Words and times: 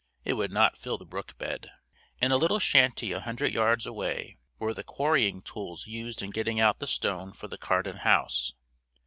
It 0.25 0.33
would 0.33 0.51
not 0.51 0.79
fill 0.79 0.97
the 0.97 1.05
brook 1.05 1.37
bed. 1.37 1.69
In 2.19 2.31
a 2.31 2.37
little 2.37 2.57
shanty 2.57 3.11
a 3.11 3.19
hundred 3.19 3.53
yards 3.53 3.85
away 3.85 4.35
were 4.57 4.73
the 4.73 4.81
quarrying 4.83 5.43
tools 5.43 5.85
used 5.85 6.23
in 6.23 6.31
getting 6.31 6.59
out 6.59 6.79
the 6.79 6.87
stone 6.87 7.33
for 7.33 7.47
the 7.47 7.59
Cardin 7.59 7.97
house. 7.97 8.53